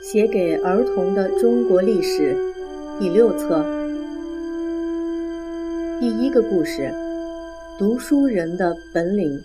[0.00, 2.36] 写给儿童的中国历史
[3.00, 3.66] 第六册
[5.98, 6.94] 第一个故事：
[7.76, 9.42] 读书人的本领。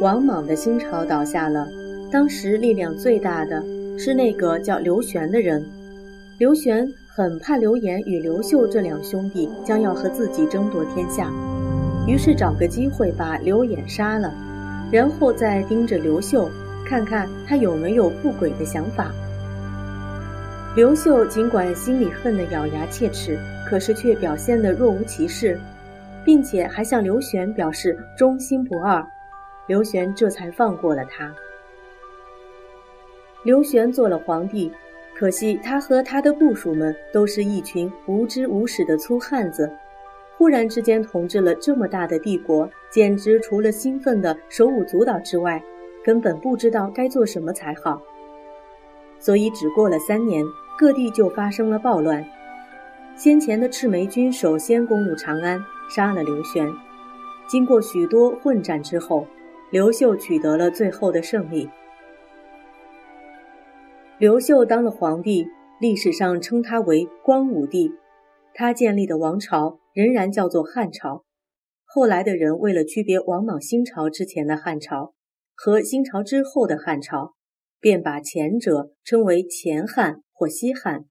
[0.00, 1.68] 王莽的新朝倒下了，
[2.10, 3.62] 当时力量最大的
[3.98, 5.62] 是那个叫刘玄的人。
[6.38, 11.30] 刘玄很怕刘演与刘秀这两兄弟将要和自己争夺天下，
[12.06, 14.32] 于是找个机会把刘演杀了，
[14.90, 16.50] 然后再盯着刘秀，
[16.88, 19.12] 看看他有没有不轨的想法。
[20.74, 25.60] 刘秀尽管心里恨得咬牙切齿，可是却表现得若无其事，
[26.24, 29.04] 并且还向刘玄表示忠心不二。
[29.66, 31.30] 刘玄这才放过了他。
[33.42, 34.72] 刘玄做了皇帝。
[35.16, 39.68] 可惜他和他的部属们都是一群无知无识的粗汉子，
[40.36, 45.60] 忽然之间统治了这么大的帝国，简直除了兴奋的手舞足蹈之外，
[46.08, 48.00] 根本不知道该做什么才好。
[49.18, 50.42] 所以只过了三年，
[50.78, 52.26] 各地就发生了暴乱。
[53.14, 55.62] 先前的赤眉军首先攻入长安，
[55.94, 56.66] 杀了刘玄。
[57.46, 59.26] 经过许多混战之后，
[59.70, 61.68] 刘秀取得了最后的胜利。
[64.16, 65.46] 刘秀当了皇帝，
[65.78, 67.92] 历史上称他为光武帝。
[68.54, 71.24] 他建立的王朝仍然叫做汉朝。
[71.84, 75.12] 后来的人为了区别王莽新朝之前的汉朝
[75.60, 77.34] 和新朝之后的汉朝，
[77.80, 81.06] 便把前者称为前汉或西汉，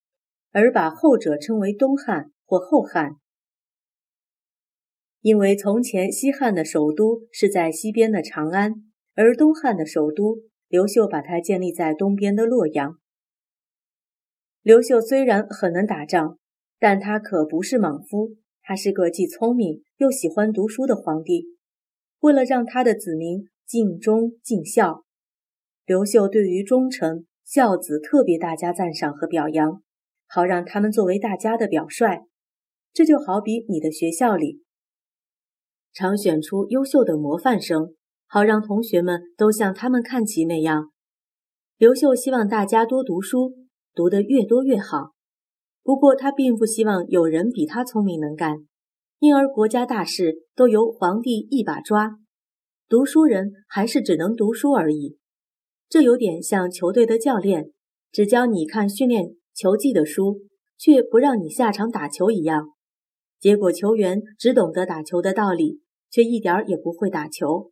[0.53, 3.18] 而把后者称为东汉或后汉。
[5.20, 8.75] 因为从前西汉的首都是在西边的长安，
[9.16, 10.38] 而东汉的首都。
[10.70, 12.98] 刘秀把它建立在东边的洛阳。
[14.62, 16.38] 刘秀虽然很能打仗，
[16.78, 21.45] 但他可不是莽夫，他是个既聪明又喜欢读书的皇帝。
[22.20, 25.04] 为了让他的子民尽忠尽孝，
[25.86, 29.84] 刘秀对于忠臣孝子特别大加赞赏和表扬，
[30.26, 32.25] 好让他们作为大家的表率。
[32.94, 34.64] 这就好比你的学校里
[35.94, 37.94] 常选出优秀的模范生。
[38.30, 40.91] 好让同学们都向他们看齐那样，
[41.78, 43.56] 刘秀希望大家多读书，
[43.94, 45.14] 读得越多越好。
[45.81, 48.58] 不过他并不希望有人比他聪明能干，
[49.20, 52.20] 因而国家大事都由皇帝一把抓，
[52.90, 55.18] 读书人还是只能读书而已。
[55.90, 57.74] 这有点像球队的教练
[58.14, 60.40] 只教你看训练球技的书，
[60.78, 62.70] 却不让你下场打球一样。
[63.40, 67.72] 结果球员只懂得打球的道理，却一点也不会打球。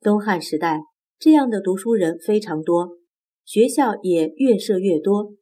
[0.00, 0.80] 东汉时代，
[1.18, 2.96] 这样的读书人非常多，
[3.44, 5.34] 学校也越设越多，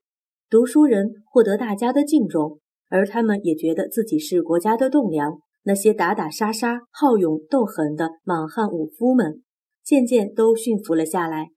[0.51, 5.41] 读书人获得大家的敬重，而他们也觉得自己是国家的栋梁。
[5.67, 9.43] 那些打打杀杀、好勇斗狠的莽汉武夫们，
[9.83, 11.49] 渐渐都驯服了下来。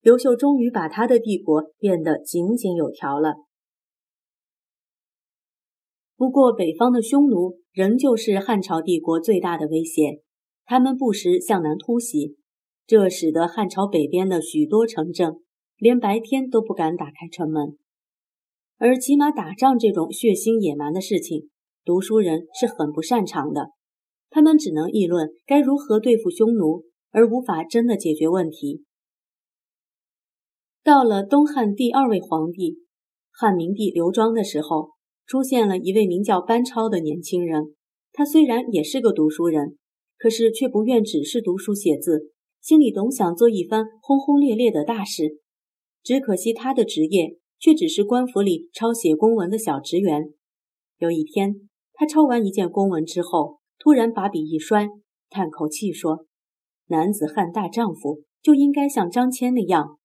[0.00, 3.36] 刘秀终于把他的帝国变得井井有条了。
[6.16, 10.20] 不过，北方的匈奴仍旧是汉朝帝国最大的威胁。
[10.64, 12.36] 他们不时向南突袭，
[12.88, 15.36] 这使得汉朝北边的许多城镇
[15.76, 17.78] 连白天都不敢打开城门。
[18.78, 21.50] 而骑马打仗这种血腥野蛮的事情，
[21.84, 23.70] 读书人是很不擅长的。
[24.30, 28.84] 他们只能议论该如何对付匈奴，而无法真的解决问题。
[30.82, 32.78] 到了东汉第二位皇帝
[33.30, 34.90] 汉明帝刘庄的时候，
[35.26, 37.74] 出现了一位名叫班超的年轻人。
[38.12, 39.76] 他虽然也是个读书人。
[40.16, 42.30] 可是却不愿只是读书写字，
[42.62, 45.40] 心里总想做一番轰轰烈烈的大事。
[46.02, 50.32] 只可惜他的职业却只是官府里抄写公文的小职员。
[50.96, 54.88] 有一天，他抄完一件公文之后，突然把笔一摔，
[55.30, 56.26] 叹口气说
[56.86, 59.98] ：“男子汉大丈夫就应该像张骞那样，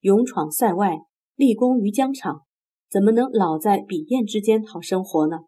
[0.00, 0.98] 勇闯塞外，
[1.34, 2.42] 立功于疆场，
[2.90, 5.38] 怎么能老在笔砚之间讨生活呢？”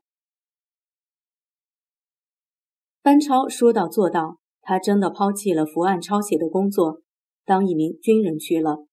[3.03, 7.03] 班超说到做到，他真的抛弃了伏案抄写的工作，
[7.45, 8.87] 当一名军人去了。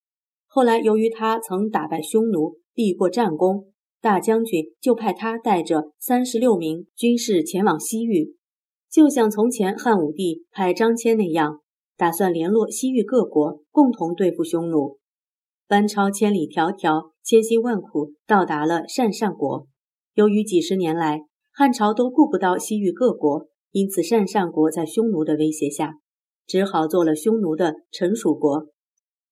[0.48, 8.36] 后来，由于他曾打败匈奴，立过战功，大将军就派他带着三十六名军士前往西域，
[8.90, 11.60] 就像从前汉武帝派张骞那样，
[11.98, 14.98] 打算联络西域各国，共同对付匈奴。
[15.68, 19.68] 班超千里迢迢，千辛万苦，到达了鄯善国。
[20.14, 21.22] 由于几十年来
[21.52, 23.48] 汉朝都顾不到西域各国。
[23.72, 25.94] 因此，鄯善国在匈奴的威胁下，
[26.48, 28.68] 只好做了匈奴的臣属国。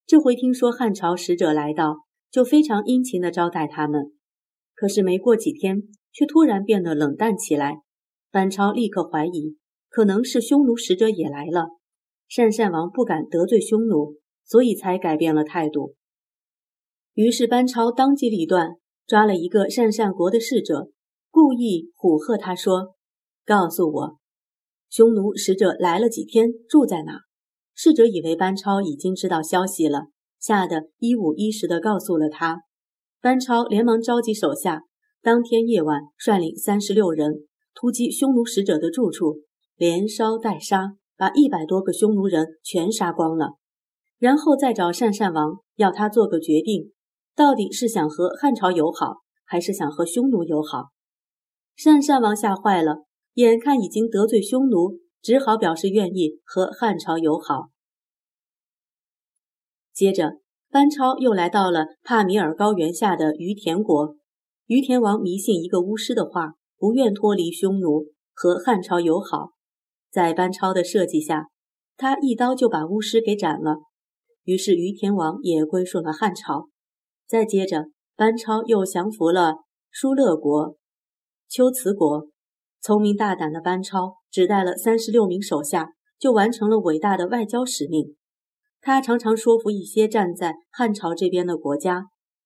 [0.06, 4.12] 这回听说汉朝使者来到，就非常殷勤地招待他们。
[4.77, 5.81] 可是没过几天，
[6.13, 7.77] 却突然变得冷淡起来。
[8.29, 9.57] 班超立刻怀疑，
[9.89, 11.69] 可能是匈奴使者也来了。
[12.29, 15.95] 鄯善王不敢得罪匈奴，所以才改变了态度。
[17.15, 18.75] 于是班超当机立断，
[19.07, 20.91] 抓了一个鄯善国的使者，
[21.31, 22.94] 故意唬吓他说
[23.44, 24.18] ：“告诉我，
[24.89, 27.21] 匈奴使者来了几天，住在哪？”
[27.74, 30.09] 使者以为班超已经知道消息了，
[30.39, 32.67] 吓得一五一十地告诉了他。
[33.19, 34.84] 班超连忙召集手下，
[35.22, 39.42] 当天夜晚率领三十六人突击匈奴使者的住处，
[39.75, 43.56] 连烧带杀，把一百多个匈奴人全杀光了。
[44.19, 46.94] 然后再找鄯善王，要他做个决定。
[47.36, 50.90] 到底是想和汉朝友好，还是想和匈奴友好？
[51.78, 53.04] 鄯善王吓坏了，
[53.34, 57.70] 眼看已经得罪匈奴，只好表示愿意和汉朝友好。
[59.94, 64.16] 接着，班超又来到了帕米尔高原下的于田国。
[64.66, 69.54] 于田王迷信一个巫师的话，不愿脱离匈奴，和汉朝友好。
[70.12, 71.48] 在班超的设计下，
[71.96, 73.78] 他一刀就把巫师给斩了。
[74.44, 76.68] 于是，于田王也归顺了汉朝。
[77.25, 77.86] 再接着，
[78.18, 79.56] 班超又降服了
[79.90, 80.75] 疏勒国、
[81.50, 82.28] 龟兹国。
[82.81, 88.17] 聪明大胆的班超只带了三十六名手下，就完成了伟大的外交使命。
[88.88, 92.06] 他常常说服一些站在汉朝这边的国家，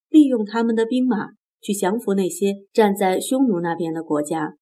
[0.09, 4.55] 利用他们的兵马去降服那些站在匈奴那边的国家。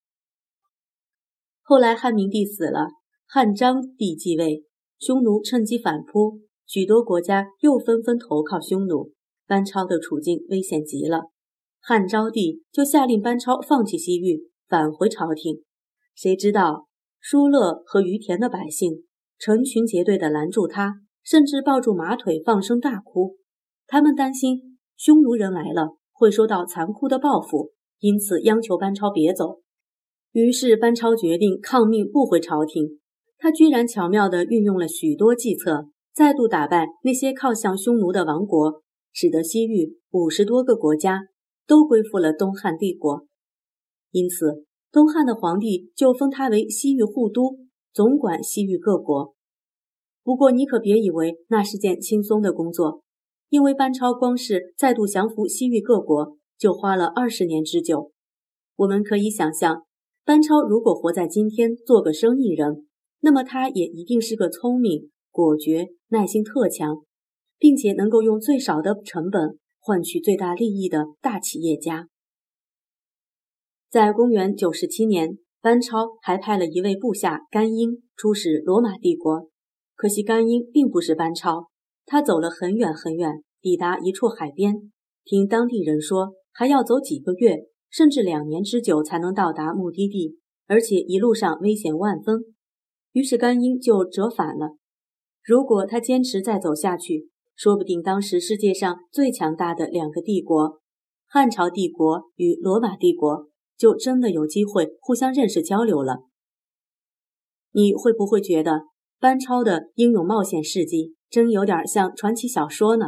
[1.61, 2.89] 后来汉明帝死了，
[3.25, 4.65] 汉章帝继位，
[4.99, 9.13] 匈奴趁机反扑，许多国家又纷纷投靠匈奴。
[9.47, 11.29] 班超的处境危险极了，
[11.79, 15.63] 汉昭帝就下令班超放弃西域，返回朝廷。
[16.13, 16.87] 谁知道
[17.21, 19.05] 疏勒和于田的百姓
[19.37, 20.99] 成群结队地拦住他，
[21.29, 23.35] 甚至抱住马腿放声大哭。
[23.85, 29.59] 他们担心匈奴人来了会受到残酷的报复，因此央求班超别走。
[30.31, 32.97] 于是班超决定抗命不回朝廷。
[33.37, 35.85] 他居然巧妙地运用了许多计策，
[36.15, 38.81] 再度打败那些靠向匈奴的王国。
[39.11, 41.27] 使得西域五十多个国家
[41.67, 43.27] 都归附了东汉帝国，
[44.11, 47.57] 因此东汉的皇帝就封他为西域护都，
[47.93, 49.35] 总管西域各国。
[50.29, 53.01] 不过你可别以为那是件轻松的工作，
[53.49, 58.11] 因为班超光是再度降服西域各国就花了二十年之久。
[58.75, 59.85] 我们可以想象，
[60.23, 62.85] 班超如果活在今天做个生意人，
[63.21, 66.97] 那么他也一定是个聪明、果决、耐心特强。
[67.57, 72.07] 并且能够用最少的成本换取最大利益的大企业家。
[73.89, 79.49] 在公元九十七年，班超还派了一位部下甘英出使罗马帝国。
[79.99, 81.67] 可惜甘英并不是班超，
[82.05, 84.93] 他走了很远很远，抵达一处海边，
[85.25, 90.37] 听当地人说还要走几个月，甚至两年之久才能到达目的地，
[90.67, 92.39] 而且一路上危险万分。
[93.11, 94.77] 于是甘英就折返了。
[95.43, 100.79] 如果他坚持再走下去，说不定当时世界上最强大的两个帝国——
[101.27, 106.19] 汉朝帝国与罗马帝国，就真的有机会互相认识交流了。
[107.73, 108.83] 你会不会觉得
[109.21, 113.07] 班超的英勇冒险事迹真有点像传奇小说呢？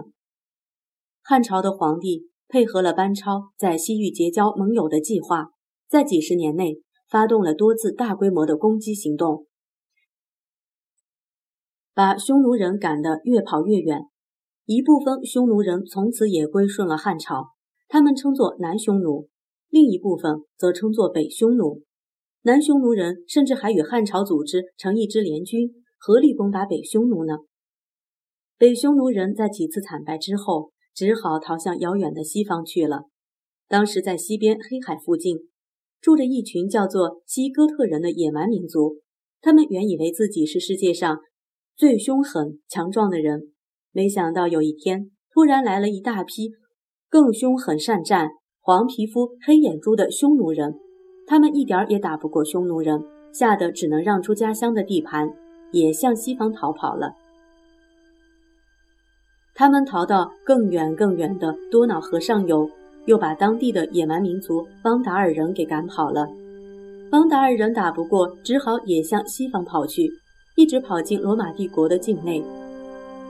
[1.22, 5.52] 汉朝的皇帝配合了班超在西域结交盟友的计划，
[5.88, 9.48] 在几十年内发动了多次大规模的攻击行动，
[11.94, 14.02] 把匈奴人赶得越跑越远。
[14.66, 17.52] 一部分匈奴人从此也归顺了汉朝，
[17.88, 19.30] 他们称作南匈奴；
[19.70, 21.84] 另一部分则称作北匈奴。
[22.42, 27.38] 南匈奴人甚至还与汉朝组织成一支联军，合力攻打北匈奴呢。
[28.58, 33.04] 北匈奴人在几次惨败之后，只好逃向遥远的西方去了。
[33.68, 35.38] 当时在西边黑海附近，
[36.02, 38.98] 住着一群叫做西哥特人的野蛮民族，
[39.42, 41.20] 他们原以为自己是世界上
[41.78, 43.54] 最凶狠强壮的人。
[43.92, 46.50] 没想到有一天，突然来了一大批
[47.10, 48.28] 更凶狠善战、
[48.60, 50.74] 黄皮肤黑眼珠的匈奴人，
[51.28, 53.00] 他们一点儿也打不过匈奴人，
[53.32, 55.30] 吓得只能让出家乡的地盘，
[55.72, 57.14] 也向西方逃跑了。
[59.54, 62.70] 他们逃到更远更远的多瑙河上游，
[63.06, 66.28] 又把当地的野蛮民族邦达尔人给赶跑了。
[67.10, 70.10] 邦达尔人打不过，只好也向西方跑去，
[70.56, 72.42] 一直跑进罗马帝国的境内。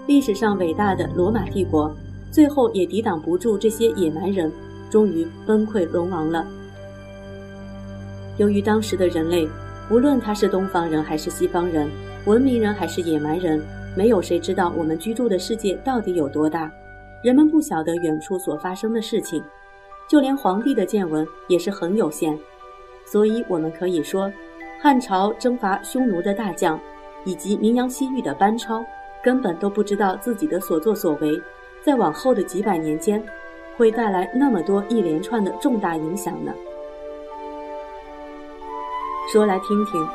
[0.07, 1.93] 历史上伟大的罗马帝国，
[2.31, 4.51] 最后也抵挡不住这些野蛮人，
[4.89, 6.45] 终于崩溃沦亡了。
[8.37, 9.47] 由于当时的人类，
[9.89, 11.89] 无论他是东方人还是西方人，
[12.25, 13.59] 文明人还是野蛮人，
[13.95, 16.71] 没有谁知道我们居住的世界到底有多大。
[17.23, 19.43] 人们不晓得远处所发生的事情，
[20.07, 22.37] 就连皇帝的见闻也是很有限。
[23.05, 24.31] 所以，我们可以说，
[24.79, 26.79] 汉朝征伐匈奴的大将，
[27.25, 28.85] 以及名扬西域的班超。
[29.23, 31.39] 根本都不知道自己的所作所为，
[31.83, 33.23] 在往后的几百年间，
[33.77, 36.51] 会带来那么多一连串的重大影响呢？
[39.31, 40.07] 说来听听，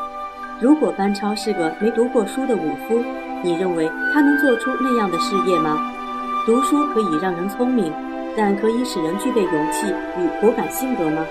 [0.58, 3.04] 如果班超是个没读过书的武夫，
[3.42, 5.78] 你认为他能做出那样的事业吗？
[6.46, 7.92] 读书可以让人聪明，
[8.34, 9.86] 但可以使人具备勇气
[10.18, 11.22] 与果敢性格吗？